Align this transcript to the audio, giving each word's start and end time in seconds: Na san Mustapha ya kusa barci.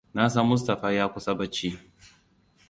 Na 0.15 0.29
san 0.29 0.45
Mustapha 0.47 0.91
ya 0.91 1.07
kusa 1.13 1.33
barci. 1.35 1.77